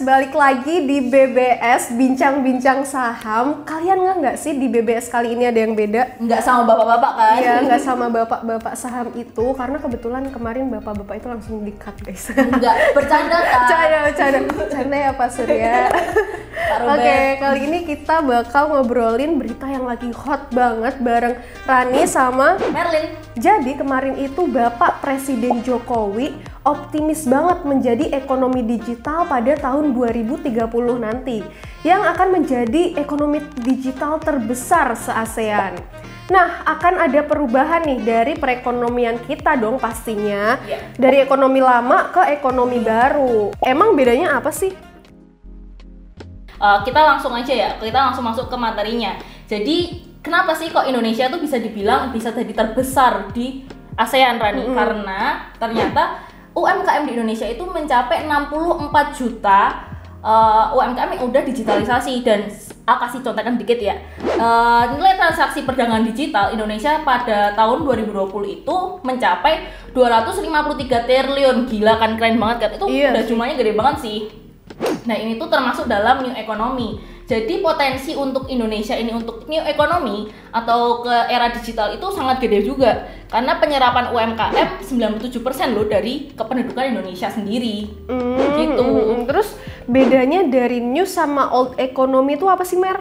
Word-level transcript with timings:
Bebers 0.00 0.32
balik 0.32 0.32
lagi 0.32 0.88
di 0.88 1.12
BBS 1.12 1.92
bincang-bincang 1.92 2.88
saham. 2.88 3.68
Kalian 3.68 4.00
nggak 4.00 4.16
nggak 4.24 4.36
sih 4.40 4.56
di 4.56 4.64
BBS 4.72 5.12
kali 5.12 5.36
ini 5.36 5.44
ada 5.44 5.60
yang 5.60 5.76
beda? 5.76 6.16
Nggak 6.16 6.40
sama 6.40 6.64
bapak-bapak 6.64 7.12
kan? 7.20 7.36
Iya, 7.36 7.54
nggak 7.68 7.82
sama 7.84 8.06
bapak-bapak 8.08 8.74
saham 8.80 9.12
itu 9.12 9.44
karena 9.52 9.76
kebetulan 9.76 10.24
kemarin 10.32 10.72
bapak-bapak 10.72 11.20
itu 11.20 11.28
langsung 11.28 11.60
di-cut 11.68 11.96
guys. 12.00 12.32
Nggak, 12.32 12.96
bercanda 12.96 13.38
kan? 13.44 13.60
Bercanda, 13.60 13.98
bercanda, 14.08 14.38
bercanda 14.56 14.96
ya 14.96 15.10
Pak 15.12 15.28
Surya. 15.36 15.76
Oke, 16.70 16.80
Robert. 16.80 17.36
kali 17.44 17.60
ini 17.68 17.78
kita 17.84 18.16
bakal 18.24 18.72
ngobrolin 18.72 19.36
berita 19.36 19.68
yang 19.68 19.84
lagi 19.84 20.08
hot 20.16 20.48
banget 20.48 20.96
bareng 21.02 21.36
Rani 21.68 22.02
sama 22.08 22.56
Merlin, 22.72 23.16
Jadi 23.36 23.76
kemarin 23.76 24.16
itu 24.16 24.48
Bapak 24.48 25.04
Presiden 25.04 25.60
Jokowi 25.60 26.49
optimis 26.60 27.24
banget 27.24 27.64
menjadi 27.64 28.04
ekonomi 28.12 28.60
digital 28.60 29.24
pada 29.24 29.56
tahun 29.56 29.96
2030 29.96 30.60
nanti 31.00 31.40
yang 31.80 32.04
akan 32.04 32.40
menjadi 32.40 33.00
ekonomi 33.00 33.40
digital 33.64 34.20
terbesar 34.20 34.92
se-ASEAN. 34.92 35.80
Nah, 36.30 36.62
akan 36.62 37.10
ada 37.10 37.26
perubahan 37.26 37.82
nih 37.82 38.00
dari 38.06 38.32
perekonomian 38.38 39.18
kita 39.26 39.58
dong 39.58 39.82
pastinya. 39.82 40.60
Iya. 40.62 40.78
Dari 40.94 41.18
ekonomi 41.26 41.58
lama 41.58 42.12
ke 42.14 42.22
ekonomi 42.30 42.78
baru. 42.78 43.50
Emang 43.64 43.98
bedanya 43.98 44.38
apa 44.38 44.54
sih? 44.54 44.70
Uh, 46.60 46.84
kita 46.86 47.00
langsung 47.02 47.34
aja 47.34 47.50
ya, 47.50 47.70
kita 47.80 47.98
langsung 47.98 48.22
masuk 48.22 48.46
ke 48.46 48.56
materinya. 48.60 49.16
Jadi 49.48 50.06
kenapa 50.22 50.54
sih 50.54 50.70
kok 50.70 50.86
Indonesia 50.86 51.26
tuh 51.32 51.42
bisa 51.42 51.58
dibilang 51.58 52.14
bisa 52.14 52.30
jadi 52.30 52.52
terbesar 52.52 53.32
di 53.34 53.66
ASEAN 53.98 54.38
Rani? 54.38 54.70
Karena 54.70 55.50
ternyata 55.58 56.29
UMKM 56.60 57.02
di 57.08 57.12
Indonesia 57.16 57.46
itu 57.48 57.64
mencapai 57.64 58.28
64 58.28 59.18
juta 59.18 59.90
uh, 60.24 60.76
UMKM 60.76 61.10
yang 61.16 61.22
udah 61.28 61.42
digitalisasi 61.44 62.20
dan 62.24 62.48
aku 62.84 62.98
kasih 63.06 63.20
contohkan 63.24 63.56
dikit 63.56 63.78
ya. 63.80 63.96
Uh, 64.40 64.96
nilai 64.96 65.16
transaksi 65.16 65.64
perdagangan 65.64 66.04
digital 66.04 66.52
Indonesia 66.52 67.00
pada 67.04 67.52
tahun 67.56 67.84
2020 67.84 68.60
itu 68.62 68.76
mencapai 69.04 69.68
253 69.92 71.08
triliun. 71.08 71.56
Gila 71.68 71.94
kan 71.96 72.16
keren 72.20 72.36
banget 72.36 72.56
kan? 72.68 72.70
Itu 72.76 72.86
Iya 72.88 73.16
udah 73.16 73.24
jumlahnya 73.24 73.56
gede 73.56 73.72
banget 73.76 73.96
sih. 74.00 74.18
Nah 75.04 75.16
ini 75.16 75.36
tuh 75.36 75.48
termasuk 75.48 75.88
dalam 75.88 76.24
new 76.24 76.32
economy. 76.36 77.00
Jadi 77.30 77.62
potensi 77.62 78.10
untuk 78.18 78.50
Indonesia 78.50 78.98
ini 78.98 79.14
untuk 79.14 79.46
new 79.46 79.62
economy 79.62 80.26
atau 80.50 81.06
ke 81.06 81.14
era 81.30 81.46
digital 81.54 81.94
itu 81.94 82.02
sangat 82.10 82.42
gede 82.42 82.66
juga 82.66 83.06
karena 83.30 83.54
penyerapan 83.62 84.10
UMKM 84.10 84.82
97% 84.82 85.30
loh 85.70 85.86
dari 85.86 86.34
kependudukan 86.34 86.90
Indonesia 86.90 87.30
sendiri. 87.30 87.86
Hmm, 88.10 88.34
Gitu. 88.58 88.82
hmm, 88.82 89.06
hmm. 89.14 89.22
Terus 89.30 89.54
bedanya 89.86 90.42
dari 90.42 90.82
new 90.82 91.06
sama 91.06 91.54
old 91.54 91.78
economy 91.78 92.34
itu 92.34 92.50
apa 92.50 92.66
sih, 92.66 92.74
Mer? 92.74 92.98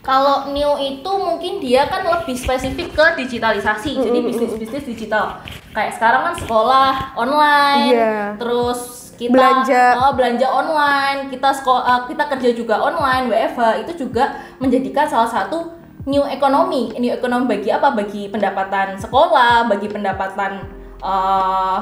Kalau 0.00 0.54
new 0.54 0.78
itu 0.78 1.10
mungkin 1.10 1.58
dia 1.58 1.90
kan 1.90 2.06
lebih 2.06 2.38
spesifik 2.38 2.94
ke 2.94 3.06
digitalisasi, 3.18 3.98
jadi 3.98 4.18
bisnis-bisnis 4.22 4.86
digital. 4.86 5.42
Kayak 5.74 5.98
sekarang 5.98 6.22
kan 6.30 6.34
sekolah 6.38 7.18
online, 7.18 7.92
Iya. 7.92 8.14
terus 8.38 9.09
kita 9.20 9.36
Belanja. 9.36 10.00
oh, 10.00 10.16
belanja 10.16 10.48
online, 10.48 11.28
kita 11.28 11.52
sekolah, 11.52 12.08
kita 12.08 12.24
kerja 12.24 12.56
juga 12.56 12.80
online, 12.80 13.28
WFH 13.28 13.84
itu 13.84 14.08
juga 14.08 14.32
menjadikan 14.56 15.04
salah 15.04 15.28
satu 15.28 15.76
new 16.08 16.24
economy. 16.24 16.96
New 16.96 17.12
economy 17.12 17.44
bagi 17.44 17.68
apa? 17.68 17.92
Bagi 17.92 18.32
pendapatan 18.32 18.96
sekolah, 18.96 19.68
bagi 19.68 19.92
pendapatan 19.92 20.64
eh, 21.04 21.78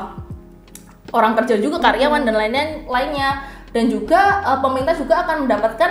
orang 1.15 1.33
kerja 1.39 1.63
juga 1.63 1.79
karyawan 1.79 2.27
dan 2.27 2.35
lainnya 2.35 2.65
lainnya 2.91 3.31
dan 3.71 3.87
juga 3.87 4.43
eh, 4.43 4.59
pemerintah 4.59 4.99
juga 4.99 5.23
akan 5.23 5.47
mendapatkan 5.47 5.91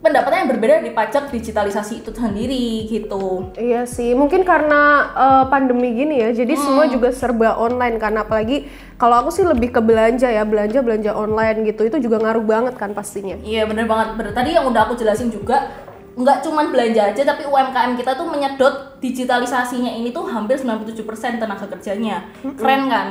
pendapatan 0.00 0.44
yang 0.44 0.50
berbeda 0.56 0.74
dari 0.80 0.92
pajak 0.96 1.28
digitalisasi 1.28 2.00
itu 2.00 2.10
sendiri 2.16 2.88
gitu. 2.88 3.52
Iya 3.56 3.84
sih, 3.84 4.16
mungkin 4.16 4.42
karena 4.48 5.12
eh, 5.12 5.44
pandemi 5.52 5.92
gini 5.92 6.24
ya, 6.24 6.32
jadi 6.32 6.56
semua 6.56 6.88
juga 6.88 7.12
serba 7.12 7.60
online 7.60 8.00
kan. 8.00 8.16
Apalagi 8.16 8.64
kalau 8.96 9.20
aku 9.20 9.30
sih 9.32 9.44
lebih 9.44 9.76
ke 9.76 9.80
belanja 9.84 10.28
ya, 10.32 10.42
belanja 10.48 10.80
belanja 10.80 11.12
online 11.12 11.68
gitu, 11.68 11.84
itu 11.84 12.00
juga 12.00 12.16
ngaruh 12.20 12.44
banget 12.44 12.74
kan 12.80 12.96
pastinya. 12.96 13.36
Iya 13.44 13.68
bener 13.68 13.84
banget. 13.84 14.16
Bener. 14.16 14.32
Tadi 14.32 14.50
yang 14.56 14.64
udah 14.66 14.88
aku 14.88 14.96
jelasin 14.96 15.28
juga 15.28 15.88
nggak 16.10 16.42
cuman 16.42 16.74
belanja 16.74 17.14
aja 17.14 17.22
tapi 17.22 17.46
UMKM 17.46 17.94
kita 17.94 18.18
tuh 18.18 18.26
menyedot 18.28 18.98
digitalisasinya 18.98 19.94
ini 19.94 20.10
tuh 20.10 20.26
hampir 20.26 20.58
97% 20.58 21.06
tenaga 21.38 21.66
kerjanya. 21.70 22.28
Keren 22.58 22.82
kan? 22.90 23.08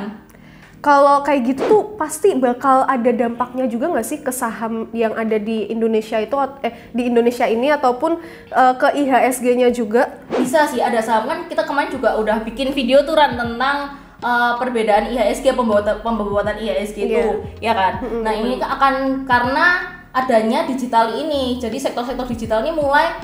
Kalau 0.80 1.20
kayak 1.20 1.40
gitu 1.52 1.62
tuh 1.68 1.82
pasti 2.00 2.32
bakal 2.36 2.88
ada 2.88 3.12
dampaknya 3.12 3.68
juga 3.68 3.92
nggak 3.92 4.06
sih 4.06 4.24
ke 4.24 4.32
saham 4.32 4.88
yang 4.96 5.12
ada 5.12 5.36
di 5.36 5.68
Indonesia 5.68 6.16
itu, 6.16 6.32
eh 6.64 6.72
di 6.96 7.12
Indonesia 7.12 7.44
ini 7.44 7.68
ataupun 7.68 8.16
eh, 8.48 8.74
ke 8.80 8.88
IHSG-nya 8.96 9.68
juga? 9.76 10.08
Bisa 10.32 10.64
sih 10.64 10.80
ada 10.80 11.04
saham 11.04 11.28
kan 11.28 11.38
kita 11.52 11.68
kemarin 11.68 11.92
juga 11.92 12.16
udah 12.16 12.40
bikin 12.48 12.72
video 12.72 13.04
tuh 13.04 13.12
Ran 13.12 13.36
tentang 13.36 14.00
uh, 14.24 14.52
perbedaan 14.60 15.10
IHSG 15.12 15.52
pembuatan 15.56 16.00
pembuatan 16.04 16.56
IHSG 16.60 16.98
itu 17.08 17.32
ya 17.60 17.72
kan. 17.76 18.04
Nah, 18.24 18.32
ini 18.32 18.60
akan 18.60 19.24
karena 19.24 19.66
adanya 20.12 20.68
digital 20.68 21.16
ini. 21.16 21.58
Jadi 21.58 21.76
sektor-sektor 21.80 22.26
digital 22.28 22.64
ini 22.64 22.72
mulai 22.74 23.20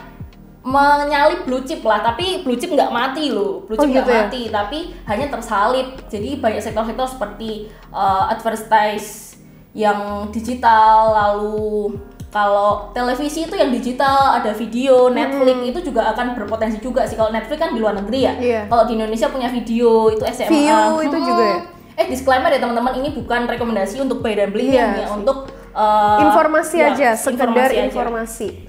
menyalip 0.66 1.46
blue 1.46 1.62
chip 1.62 1.78
lah, 1.80 2.02
tapi 2.02 2.42
blue 2.42 2.58
chip 2.58 2.74
nggak 2.74 2.90
mati 2.90 3.30
loh, 3.30 3.62
blue 3.62 3.78
Oh, 3.78 3.86
chip 3.86 3.94
nggak 3.94 4.02
gitu 4.02 4.10
ya? 4.10 4.22
mati, 4.26 4.42
tapi 4.50 4.78
hanya 5.06 5.26
tersalip. 5.30 5.86
Jadi 6.10 6.42
banyak 6.42 6.58
sektor-sektor 6.58 7.06
seperti 7.06 7.70
uh, 7.88 8.26
advertise 8.26 9.38
yang 9.72 10.26
digital, 10.28 11.14
lalu 11.14 11.94
kalau 12.28 12.90
televisi 12.92 13.46
itu 13.46 13.54
yang 13.54 13.70
digital, 13.70 14.34
ada 14.34 14.50
video, 14.52 15.08
Netflix 15.08 15.56
itu 15.64 15.78
juga 15.88 16.10
akan 16.10 16.34
berpotensi 16.34 16.82
juga 16.82 17.06
sih. 17.06 17.14
Kalau 17.14 17.30
Netflix 17.30 17.56
kan 17.56 17.70
di 17.70 17.80
luar 17.80 17.94
negeri 17.94 18.26
ya. 18.26 18.34
Iya. 18.34 18.60
Kalau 18.66 18.84
di 18.84 18.98
Indonesia 18.98 19.30
punya 19.30 19.48
video 19.48 20.10
itu 20.10 20.26
SMA. 20.26 20.50
View 20.50 20.82
itu 21.00 21.16
Hmm. 21.16 21.24
juga 21.24 21.44
ya? 21.46 21.58
Eh 21.96 22.06
disclaimer 22.10 22.50
ya 22.50 22.60
teman-teman, 22.60 22.92
ini 22.92 23.08
bukan 23.14 23.46
rekomendasi 23.46 24.02
untuk 24.02 24.20
buy 24.20 24.34
dan 24.34 24.52
beli 24.52 24.68
Iya 24.68 25.00
ya, 25.00 25.06
untuk 25.08 25.48
uh, 25.72 26.20
informasi 26.20 26.76
ya, 26.76 26.92
aja, 26.92 27.08
sekedar 27.16 27.70
aja. 27.72 27.88
informasi. 27.88 28.65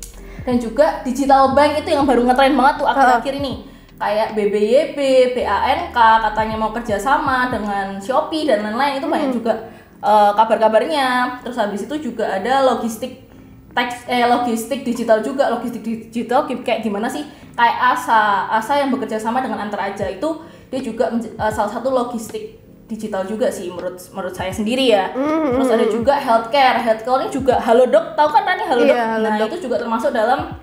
Dan 0.48 0.64
juga 0.64 1.04
digital 1.04 1.52
bank 1.52 1.84
itu 1.84 1.92
yang 1.92 2.08
baru 2.08 2.24
ngetren 2.24 2.56
banget 2.56 2.80
tuh 2.80 2.88
akhir-akhir 2.88 3.36
ini. 3.44 3.68
Kayak 4.00 4.32
BBYB, 4.32 4.98
BANK 5.36 5.98
katanya 5.98 6.56
mau 6.56 6.72
kerjasama 6.72 7.52
dengan 7.52 8.00
Shopee 8.00 8.48
dan 8.48 8.64
lain-lain. 8.64 9.04
Itu 9.04 9.12
banyak 9.12 9.36
juga 9.36 9.68
uh, 10.00 10.32
kabar-kabarnya. 10.40 11.44
Terus 11.44 11.60
habis 11.60 11.84
itu 11.84 12.00
juga 12.00 12.40
ada 12.40 12.64
logistik 12.64 13.28
teks 13.76 14.08
eh 14.08 14.24
logistik 14.24 14.88
digital 14.88 15.20
juga. 15.20 15.52
Logistik 15.52 15.84
digital 15.84 16.48
kayak 16.48 16.80
gimana 16.80 17.12
sih? 17.12 17.28
Kayak 17.52 18.00
Asa 18.00 18.48
Asa 18.48 18.80
yang 18.80 18.96
bekerja 18.96 19.20
sama 19.20 19.44
dengan 19.44 19.68
Antar 19.68 19.92
Aja. 19.92 20.08
Itu 20.08 20.48
dia 20.72 20.80
juga 20.80 21.12
uh, 21.12 21.52
salah 21.52 21.72
satu 21.76 21.92
logistik 21.92 22.67
digital 22.88 23.28
juga 23.28 23.52
sih 23.52 23.68
menurut 23.68 24.00
menurut 24.16 24.34
saya 24.34 24.50
sendiri 24.56 24.88
ya. 24.88 25.12
Terus 25.54 25.70
ada 25.70 25.86
juga 25.92 26.16
healthcare. 26.16 26.80
Healthcare 26.80 27.28
ini 27.28 27.30
juga 27.30 27.60
Halodoc 27.60 28.16
tahu 28.16 28.30
kan 28.32 28.48
Rani 28.48 28.64
Halodoc 28.64 28.96
Iya, 28.96 29.06
nah 29.20 29.36
Halodoc. 29.36 29.48
itu 29.52 29.58
juga 29.68 29.76
termasuk 29.84 30.16
dalam 30.16 30.56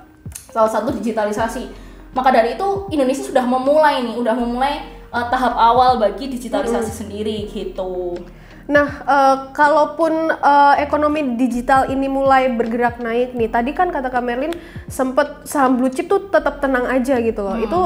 salah 0.49 0.73
satu 0.73 0.91
digitalisasi. 0.97 1.69
Maka 2.17 2.33
dari 2.33 2.57
itu 2.57 2.69
Indonesia 2.89 3.23
sudah 3.27 3.45
memulai 3.45 4.01
nih 4.01 4.17
udah 4.17 4.35
memulai 4.39 4.87
uh, 5.13 5.27
tahap 5.29 5.55
awal 5.55 6.01
bagi 6.01 6.33
digitalisasi 6.33 7.05
sendiri 7.05 7.45
gitu. 7.53 8.17
Nah, 8.65 8.89
eh, 9.05 9.37
kalaupun 9.53 10.33
eh, 10.33 10.75
ekonomi 10.81 11.37
digital 11.37 11.85
ini 11.93 12.09
mulai 12.09 12.49
bergerak 12.49 12.97
naik 12.97 13.37
nih, 13.37 13.53
tadi 13.53 13.77
kan 13.77 13.93
kata 13.93 14.09
Kak 14.09 14.25
Merlin 14.25 14.57
sempet 14.89 15.45
saham 15.45 15.77
blue 15.77 15.93
chip 15.93 16.09
tuh 16.09 16.33
tetap 16.33 16.65
tenang 16.65 16.89
aja 16.89 17.21
gitu 17.21 17.45
loh. 17.45 17.61
Itu 17.61 17.81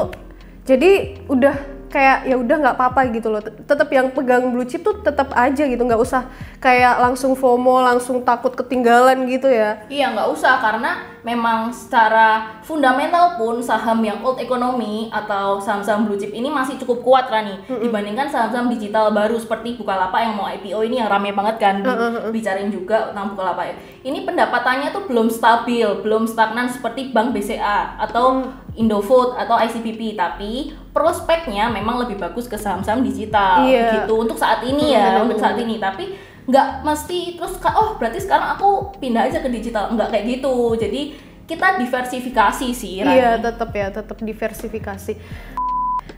jadi 0.63 1.19
udah 1.27 1.78
kayak 1.89 2.29
ya 2.29 2.37
udah 2.37 2.55
nggak 2.61 2.75
apa-apa 2.77 3.09
gitu 3.11 3.33
loh. 3.33 3.41
Tetap 3.41 3.89
yang 3.89 4.13
pegang 4.13 4.53
blue 4.53 4.65
chip 4.65 4.85
tuh 4.85 5.01
tetap 5.01 5.33
aja 5.33 5.65
gitu, 5.65 5.81
nggak 5.81 5.99
usah 5.99 6.29
kayak 6.61 7.01
langsung 7.01 7.33
FOMO, 7.33 7.81
langsung 7.81 8.21
takut 8.23 8.53
ketinggalan 8.53 9.25
gitu 9.25 9.49
ya. 9.49 9.83
Iya 9.89 10.13
nggak 10.13 10.29
usah 10.29 10.61
karena 10.61 11.19
memang 11.19 11.67
secara 11.75 12.59
fundamental 12.63 13.35
pun 13.35 13.59
saham 13.59 13.99
yang 13.99 14.23
old 14.23 14.39
economy 14.39 15.11
atau 15.11 15.59
saham-saham 15.59 16.07
blue 16.07 16.15
chip 16.15 16.31
ini 16.31 16.47
masih 16.47 16.79
cukup 16.79 17.03
kuat 17.03 17.25
Rani 17.27 17.59
dibandingkan 17.67 18.31
saham-saham 18.31 18.71
digital 18.71 19.11
baru 19.11 19.35
seperti 19.35 19.75
Bukalapak 19.75 20.23
yang 20.23 20.39
mau 20.39 20.47
IPO 20.47 20.79
ini 20.87 21.03
yang 21.03 21.11
rame 21.11 21.35
banget 21.35 21.55
kan 21.59 21.83
dibicarain 21.83 22.71
juga 22.71 23.11
tentang 23.11 23.35
Bukalapak. 23.35 23.75
Ini 23.99 24.23
pendapatannya 24.23 24.95
tuh 24.95 25.03
belum 25.11 25.27
stabil, 25.27 25.87
belum 26.05 26.23
stagnan 26.23 26.71
seperti 26.71 27.11
Bank 27.11 27.35
BCA 27.35 27.99
atau 27.99 28.47
Indofood 28.79 29.35
atau 29.35 29.59
ICBP 29.59 30.15
tapi 30.15 30.71
prospeknya 30.95 31.67
memang 31.67 31.99
lebih 32.07 32.15
bagus 32.15 32.47
ke 32.47 32.55
saham-saham 32.55 33.03
digital 33.03 33.67
Iya. 33.67 34.07
gitu 34.07 34.15
untuk 34.23 34.39
saat 34.39 34.63
ini 34.63 34.95
ya 34.95 35.19
untuk 35.19 35.37
saat 35.37 35.59
ini 35.59 35.77
tapi 35.77 36.15
nggak 36.49 36.81
mesti 36.81 37.37
terus 37.37 37.59
oh 37.61 37.99
berarti 37.99 38.23
sekarang 38.23 38.57
aku 38.57 38.97
pindah 38.97 39.29
aja 39.29 39.43
ke 39.43 39.49
digital 39.51 39.93
nggak 39.93 40.09
kayak 40.09 40.25
gitu 40.39 40.73
jadi 40.79 41.01
kita 41.49 41.81
diversifikasi 41.81 42.67
sih 42.77 43.01
Rani. 43.01 43.17
Iya, 43.17 43.31
tetap 43.41 43.73
ya, 43.73 43.89
tetap 43.89 44.21
diversifikasi. 44.21 45.13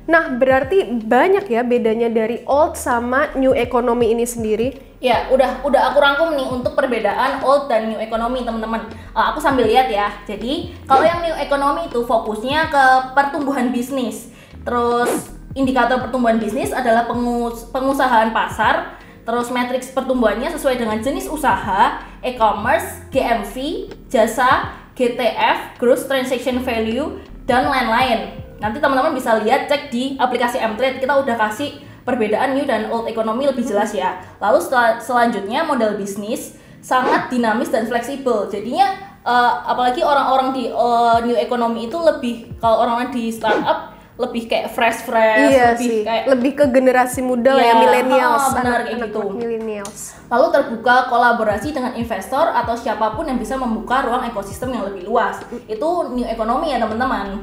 Nah, 0.10 0.34
berarti 0.34 1.02
banyak 1.06 1.46
ya 1.46 1.62
bedanya 1.62 2.10
dari 2.10 2.42
old 2.50 2.74
sama 2.74 3.30
new 3.38 3.54
economy 3.54 4.10
ini 4.10 4.26
sendiri. 4.26 4.98
Ya, 4.98 5.30
udah 5.30 5.62
udah 5.66 5.94
aku 5.94 5.98
rangkum 6.02 6.34
nih 6.34 6.48
untuk 6.50 6.74
perbedaan 6.74 7.42
old 7.46 7.70
dan 7.70 7.90
new 7.90 8.02
economy, 8.02 8.42
teman-teman. 8.42 8.86
Uh, 9.14 9.34
aku 9.34 9.38
sambil 9.42 9.70
lihat 9.70 9.90
ya. 9.90 10.10
Jadi, 10.26 10.74
kalau 10.90 11.06
yang 11.06 11.22
new 11.22 11.38
economy 11.38 11.90
itu 11.90 12.02
fokusnya 12.06 12.70
ke 12.74 12.86
pertumbuhan 13.14 13.70
bisnis. 13.70 14.30
Terus 14.62 15.34
indikator 15.54 16.02
pertumbuhan 16.02 16.38
bisnis 16.42 16.74
adalah 16.74 17.06
pengus 17.06 17.70
pengusahaan 17.70 18.30
pasar, 18.34 18.98
terus 19.26 19.54
matriks 19.54 19.94
pertumbuhannya 19.94 20.50
sesuai 20.54 20.82
dengan 20.82 20.98
jenis 21.02 21.30
usaha, 21.30 22.02
e-commerce, 22.26 23.06
GMV, 23.14 23.90
jasa, 24.10 24.70
GTF, 24.98 25.82
gross 25.82 26.06
transaction 26.06 26.62
value 26.62 27.22
dan 27.46 27.70
lain-lain. 27.70 28.41
Nanti 28.62 28.78
teman-teman 28.78 29.18
bisa 29.18 29.42
lihat 29.42 29.66
cek 29.66 29.90
di 29.90 30.16
aplikasi 30.22 30.62
Mtrade 30.62 31.02
kita 31.02 31.18
udah 31.18 31.36
kasih 31.36 31.82
perbedaan 32.06 32.54
new 32.54 32.66
dan 32.70 32.94
old 32.94 33.10
economy 33.10 33.50
lebih 33.50 33.66
jelas 33.66 33.90
ya. 33.90 34.22
Lalu 34.38 34.62
setelah, 34.62 35.02
selanjutnya 35.02 35.66
model 35.66 35.98
bisnis 35.98 36.54
sangat 36.78 37.34
dinamis 37.34 37.74
dan 37.74 37.90
fleksibel. 37.90 38.46
Jadinya 38.54 38.94
uh, 39.26 39.66
apalagi 39.66 40.06
orang-orang 40.06 40.54
di 40.54 40.70
uh, 40.70 41.18
new 41.26 41.34
economy 41.34 41.90
itu 41.90 41.98
lebih 41.98 42.54
kalau 42.62 42.86
orang-orang 42.86 43.10
di 43.10 43.34
startup 43.34 43.98
lebih 44.22 44.46
kayak 44.46 44.70
fresh 44.70 45.02
fresh 45.02 45.50
iya 45.50 45.74
lebih 45.74 45.90
sih. 45.90 46.02
kayak 46.06 46.24
lebih 46.30 46.52
ke 46.54 46.66
generasi 46.70 47.26
muda 47.26 47.58
Iya, 47.58 47.74
ya 47.74 47.76
millennials 47.80 48.44
ha, 48.44 48.54
benar, 48.54 48.80
kayak 48.86 49.10
gitu. 49.10 49.24
millennials 49.34 50.14
lalu 50.30 50.48
terbuka 50.54 51.10
kolaborasi 51.10 51.74
dengan 51.74 51.98
investor 51.98 52.54
atau 52.54 52.78
siapa 52.78 53.18
pun 53.18 53.26
yang 53.26 53.42
bisa 53.42 53.58
membuka 53.58 54.06
ruang 54.06 54.30
ekosistem 54.30 54.78
yang 54.78 54.86
lebih 54.86 55.10
luas 55.10 55.42
itu 55.66 55.90
new 56.14 56.28
economy 56.28 56.70
ya 56.70 56.78
teman-teman 56.78 57.42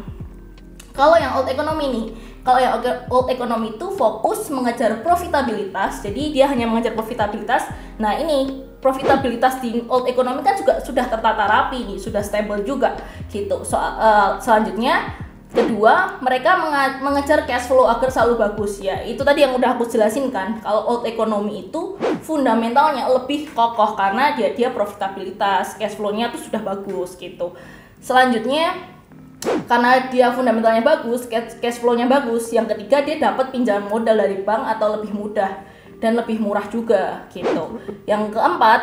kalau 0.99 1.15
yang 1.15 1.31
old 1.39 1.47
economy 1.47 1.87
nih 1.95 2.07
kalau 2.43 2.59
yang 2.59 2.75
old- 3.07 3.31
economy 3.31 3.79
itu 3.79 3.87
fokus 3.95 4.51
mengejar 4.51 4.99
profitabilitas 5.07 6.03
jadi 6.03 6.23
dia 6.35 6.47
hanya 6.51 6.67
mengejar 6.67 6.99
profitabilitas. 6.99 7.71
Nah 8.03 8.19
ini 8.19 8.67
profitabilitas 8.83 9.63
di 9.63 9.85
old 9.87 10.11
economy 10.11 10.43
kan 10.43 10.59
juga 10.59 10.83
sudah 10.83 11.07
tertata 11.07 11.45
rapi 11.47 11.87
nih 11.87 11.99
sudah 12.03 12.25
stable 12.25 12.67
juga 12.67 12.99
gitu. 13.31 13.63
Soal 13.63 13.95
eh, 14.01 14.31
selanjutnya 14.43 15.15
kedua 15.49 16.21
mereka 16.21 16.61
mengejar 17.01 17.45
cash 17.49 17.69
flow 17.69 17.85
agar 17.85 18.09
selalu 18.09 18.49
bagus. 18.49 18.81
Ya 18.81 19.05
itu 19.05 19.21
tadi 19.21 19.45
yang 19.45 19.53
udah 19.53 19.77
aku 19.77 19.85
jelasin 19.85 20.33
kan 20.33 20.59
kalau 20.65 20.89
old 20.89 21.05
economy 21.05 21.69
itu 21.69 22.01
fundamentalnya 22.25 23.07
lebih 23.13 23.53
kokoh 23.53 23.93
karena 23.93 24.33
dia 24.35 24.57
dia 24.57 24.73
profitabilitas 24.73 25.77
cash 25.77 26.01
flow-nya 26.01 26.33
tuh 26.33 26.41
sudah 26.41 26.65
bagus 26.65 27.13
gitu. 27.21 27.53
Selanjutnya 28.01 28.98
karena 29.39 30.11
dia 30.11 30.35
fundamentalnya 30.35 30.83
bagus 30.83 31.31
cash 31.31 31.79
flow-nya 31.79 32.11
bagus 32.11 32.51
yang 32.51 32.67
ketiga 32.67 33.07
dia 33.07 33.23
dapat 33.23 33.55
pinjaman 33.55 33.87
modal 33.87 34.19
dari 34.19 34.43
bank 34.43 34.67
atau 34.67 34.99
lebih 34.99 35.15
mudah 35.15 35.63
dan 36.03 36.19
lebih 36.19 36.43
murah 36.43 36.67
juga 36.67 37.27
gitu. 37.31 37.79
Yang 38.07 38.35
keempat 38.35 38.81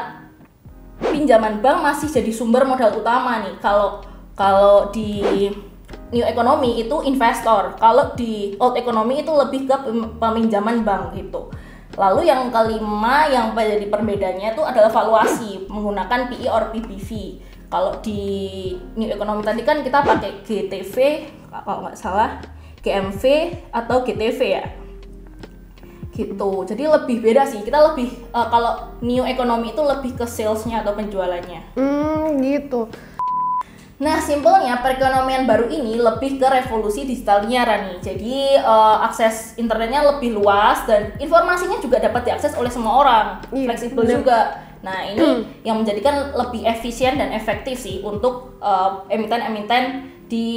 pinjaman 1.11 1.59
bank 1.59 1.79
masih 1.83 2.07
jadi 2.07 2.31
sumber 2.31 2.63
modal 2.63 2.95
utama 2.95 3.43
nih. 3.43 3.55
Kalau 3.59 3.99
kalau 4.35 4.91
di 4.91 5.51
new 6.11 6.23
economy 6.23 6.83
itu 6.83 6.95
investor. 7.03 7.75
Kalau 7.75 8.15
di 8.15 8.55
old 8.59 8.79
economy 8.79 9.23
itu 9.23 9.31
lebih 9.31 9.67
ke 9.67 9.75
pem- 9.75 10.11
peminjaman 10.19 10.87
bank 10.87 11.15
gitu. 11.19 11.51
Lalu 11.95 12.27
yang 12.27 12.51
kelima 12.51 13.31
yang 13.31 13.55
menjadi 13.55 13.87
perbedaannya 13.87 14.51
itu 14.51 14.63
adalah 14.63 14.91
valuasi 14.91 15.63
menggunakan 15.71 16.27
PE 16.27 16.47
or 16.51 16.63
PBV 16.75 17.09
kalau 17.75 17.99
di 17.99 18.71
new 18.95 19.11
economy 19.11 19.43
tadi 19.43 19.67
kan 19.67 19.83
kita 19.83 19.99
pakai 19.99 20.47
GTV 20.47 20.95
kalau 21.51 21.83
nggak 21.83 21.99
salah 21.99 22.39
GMV 22.79 23.23
atau 23.75 23.99
GTV 24.07 24.39
ya 24.39 24.63
gitu 26.15 26.63
jadi 26.63 26.87
lebih 26.87 27.19
beda 27.19 27.43
sih 27.43 27.59
kita 27.67 27.91
lebih 27.91 28.07
eh, 28.31 28.47
kalau 28.47 28.95
new 29.03 29.27
economy 29.27 29.75
itu 29.75 29.83
lebih 29.83 30.15
ke 30.15 30.23
salesnya 30.23 30.87
atau 30.87 30.95
penjualannya 30.95 31.75
hmm 31.75 32.39
gitu 32.39 32.87
Nah, 33.95 34.19
simpelnya 34.19 34.83
perekonomian 34.83 35.47
baru 35.47 35.71
ini 35.71 35.95
lebih 35.95 36.35
ke 36.35 36.43
revolusi 36.43 37.07
digital 37.07 37.47
nyiaran 37.47 37.95
nih. 37.95 37.99
Jadi 38.03 38.59
eh, 38.59 38.97
akses 39.07 39.55
internetnya 39.55 40.03
lebih 40.03 40.35
luas 40.35 40.83
dan 40.83 41.15
informasinya 41.15 41.79
juga 41.79 42.03
dapat 42.03 42.27
diakses 42.27 42.59
oleh 42.59 42.67
semua 42.67 42.91
orang. 42.99 43.27
Iya, 43.55 43.71
Fleksibel 43.71 44.03
bener. 44.03 44.15
juga. 44.19 44.39
Nah, 44.85 45.01
ini 45.01 45.41
yang 45.65 45.81
menjadikan 45.81 46.29
lebih 46.37 46.61
efisien 46.61 47.17
dan 47.17 47.33
efektif 47.33 47.81
sih 47.81 48.05
untuk 48.05 48.61
eh, 48.61 49.17
emiten-emiten 49.17 50.13
di 50.29 50.47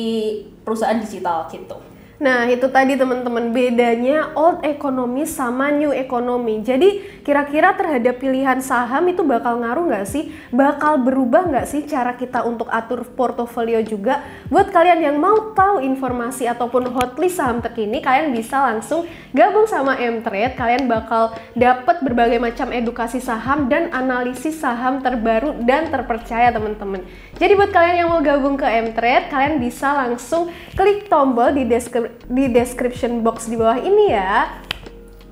perusahaan 0.61 1.01
digital 1.01 1.49
gitu. 1.49 1.88
Nah, 2.19 2.51
itu 2.51 2.67
tadi 2.67 2.99
teman-teman 2.99 3.55
bedanya 3.55 4.35
old 4.35 4.67
economy 4.67 5.23
sama 5.23 5.71
new 5.71 5.95
economy. 5.95 6.59
Jadi, 6.67 7.23
kira-kira 7.23 7.79
terhadap 7.79 8.19
pilihan 8.19 8.59
saham 8.59 9.07
itu 9.07 9.23
bakal 9.23 9.63
ngaruh 9.63 9.87
nggak 9.87 10.03
sih? 10.03 10.35
Bakal 10.51 11.07
berubah 11.07 11.47
nggak 11.47 11.67
sih 11.71 11.87
cara 11.87 12.19
kita 12.19 12.43
untuk 12.43 12.67
atur 12.75 13.07
portofolio 13.07 13.79
juga? 13.87 14.27
Buat 14.51 14.75
kalian 14.75 14.99
yang 14.99 15.17
mau 15.23 15.55
tahu 15.55 15.79
informasi 15.79 16.51
ataupun 16.51 16.91
hotlist 16.91 17.39
saham 17.39 17.63
terkini, 17.63 18.03
kalian 18.03 18.35
bisa 18.35 18.67
langsung 18.67 19.07
gabung 19.31 19.71
sama 19.71 19.95
Mtrade. 19.95 20.59
Kalian 20.59 20.91
bakal 20.91 21.39
dapat 21.55 22.03
berbagai 22.03 22.43
macam 22.43 22.75
edukasi 22.75 23.23
saham 23.23 23.71
dan 23.71 23.95
analisis 23.95 24.59
saham 24.59 25.07
terbaru 25.07 25.55
dan 25.63 25.87
terpercaya, 25.87 26.51
teman-teman. 26.51 26.99
Jadi 27.39 27.55
buat 27.55 27.71
kalian 27.71 28.03
yang 28.03 28.11
mau 28.11 28.19
gabung 28.27 28.59
ke 28.59 28.67
Mtrade, 28.67 29.31
kalian 29.31 29.63
bisa 29.63 29.95
langsung 29.95 30.51
klik 30.75 31.07
tombol 31.07 31.55
di 31.55 31.63
deskripsi 31.63 32.08
di 32.29 32.51
description 32.53 33.25
box 33.25 33.49
di 33.49 33.57
bawah 33.57 33.81
ini 33.81 34.13
ya. 34.13 34.63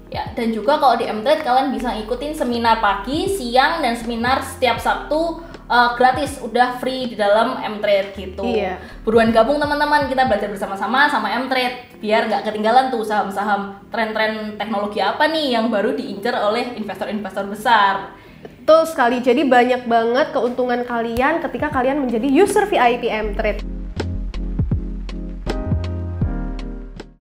Ya, 0.07 0.23
dan 0.39 0.55
juga 0.55 0.79
kalau 0.79 0.95
di 0.95 1.05
Mtrade 1.05 1.43
kalian 1.43 1.75
bisa 1.75 1.91
ikutin 1.99 2.33
seminar 2.33 2.79
pagi, 2.79 3.27
siang, 3.27 3.83
dan 3.83 3.99
seminar 3.99 4.39
setiap 4.39 4.79
Sabtu 4.79 5.43
eh, 5.67 5.91
gratis, 5.99 6.39
udah 6.41 6.79
free 6.79 7.11
di 7.11 7.19
dalam 7.19 7.59
Mtrade 7.59 8.15
gitu. 8.15 8.47
Iya. 8.47 8.79
Buruan 9.03 9.35
gabung 9.35 9.59
teman-teman, 9.59 10.07
kita 10.07 10.31
belajar 10.31 10.47
bersama-sama 10.47 11.11
sama 11.11 11.35
Mtrade 11.43 11.99
biar 11.99 12.31
nggak 12.31 12.49
ketinggalan 12.49 12.89
tuh 12.95 13.03
saham-saham 13.03 13.83
tren-tren 13.91 14.55
teknologi 14.55 15.03
apa 15.03 15.27
nih 15.27 15.59
yang 15.59 15.75
baru 15.75 15.93
diincar 15.99 16.39
oleh 16.39 16.79
investor-investor 16.79 17.51
besar. 17.51 18.15
Betul 18.41 18.87
sekali. 18.87 19.19
Jadi 19.23 19.43
banyak 19.43 19.91
banget 19.91 20.31
keuntungan 20.31 20.87
kalian 20.87 21.43
ketika 21.43 21.71
kalian 21.71 21.99
menjadi 21.99 22.31
user 22.31 22.65
VIP 22.71 23.11
Mtrade. 23.11 23.76